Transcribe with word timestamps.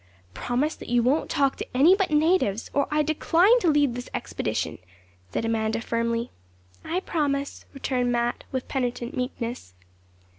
'Promise 0.33 0.75
that 0.77 0.89
you 0.89 1.03
won't 1.03 1.29
talk 1.29 1.57
to 1.57 1.77
any 1.77 1.95
but 1.95 2.09
natives, 2.09 2.71
or 2.73 2.87
I 2.89 3.03
decline 3.03 3.59
to 3.59 3.69
lead 3.69 3.93
this 3.93 4.09
expedition,' 4.15 4.79
said 5.31 5.45
Amanda 5.45 5.79
firmly. 5.79 6.31
'I 6.83 7.01
promise,' 7.01 7.65
returned 7.71 8.11
Mat, 8.11 8.43
with 8.51 8.67
penitent 8.67 9.15
meekness. 9.15 9.75